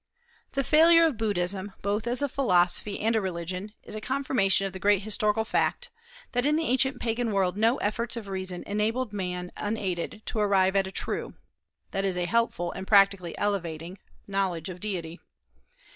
The 0.53 0.63
failure 0.63 1.05
of 1.05 1.17
Buddhism, 1.19 1.73
both 1.83 2.07
as 2.07 2.23
a 2.23 2.27
philosophy 2.27 2.99
and 3.01 3.15
a 3.15 3.21
religion, 3.21 3.73
is 3.83 3.93
a 3.93 4.01
confirmation 4.01 4.65
of 4.65 4.73
the 4.73 4.79
great 4.79 5.03
historical 5.03 5.45
fact, 5.45 5.91
that 6.31 6.43
in 6.43 6.55
the 6.55 6.63
ancient 6.63 6.99
Pagan 6.99 7.31
world 7.31 7.55
no 7.55 7.77
efforts 7.77 8.17
of 8.17 8.27
reason 8.27 8.63
enabled 8.65 9.13
man 9.13 9.51
unaided 9.55 10.23
to 10.25 10.39
arrive 10.39 10.75
at 10.75 10.87
a 10.87 10.91
true 10.91 11.35
that 11.91 12.03
is, 12.03 12.17
a 12.17 12.25
helpful 12.25 12.71
and 12.71 12.87
practically 12.87 13.37
elevating 13.37 13.99
knowledge 14.27 14.69
of 14.69 14.79
deity. 14.79 15.19